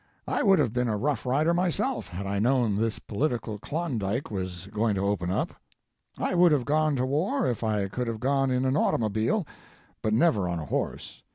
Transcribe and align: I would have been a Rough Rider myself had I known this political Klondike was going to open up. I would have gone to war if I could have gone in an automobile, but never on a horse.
I 0.27 0.41
would 0.41 0.57
have 0.57 0.73
been 0.73 0.87
a 0.87 0.97
Rough 0.97 1.27
Rider 1.27 1.53
myself 1.53 2.07
had 2.07 2.25
I 2.25 2.39
known 2.39 2.75
this 2.75 2.97
political 2.97 3.59
Klondike 3.59 4.31
was 4.31 4.65
going 4.71 4.95
to 4.95 5.05
open 5.05 5.29
up. 5.29 5.53
I 6.17 6.33
would 6.33 6.51
have 6.51 6.65
gone 6.65 6.95
to 6.95 7.05
war 7.05 7.45
if 7.45 7.63
I 7.63 7.87
could 7.87 8.07
have 8.07 8.19
gone 8.19 8.49
in 8.49 8.65
an 8.65 8.75
automobile, 8.75 9.45
but 10.01 10.11
never 10.15 10.49
on 10.49 10.57
a 10.57 10.65
horse. 10.65 11.21